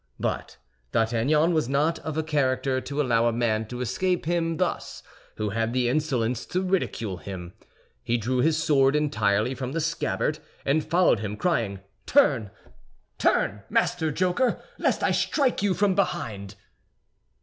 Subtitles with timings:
[0.19, 0.57] But,
[0.93, 5.03] D'Artagnan was not of a character to allow a man to escape him thus
[5.35, 7.53] who had the insolence to ridicule him.
[8.01, 12.49] He drew his sword entirely from the scabbard, and followed him, crying, "Turn,
[13.19, 16.55] turn, Master Joker, lest I strike you behind!"